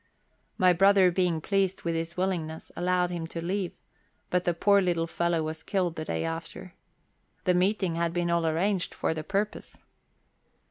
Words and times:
My 0.57 0.73
brother 0.73 1.11
being 1.11 1.41
pleased 1.41 1.83
with 1.83 1.93
his 1.93 2.17
willingness, 2.17 2.71
allowed 2.75 3.11
him 3.11 3.27
to 3.27 3.39
leave, 3.39 3.71
but 4.31 4.45
the 4.45 4.53
poor 4.55 4.81
little 4.81 5.05
fellow 5.05 5.43
was 5.43 5.61
killed 5.61 5.95
the 5.95 6.05
day 6.05 6.25
after. 6.25 6.73
The 7.43 7.53
meeting 7.53 7.93
had 7.93 8.11
been 8.11 8.31
all 8.31 8.47
arranged 8.47 8.95
for 8.95 9.13
the 9.13 9.23
purpose. 9.23 9.77